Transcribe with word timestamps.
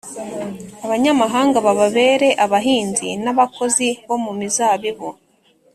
abanyamahanga 0.85 1.57
bababere 1.65 2.29
abahinzi 2.45 3.07
n’abakozi 3.23 3.87
bo 4.07 4.17
mu 4.23 4.31
mizabibu. 4.39 5.09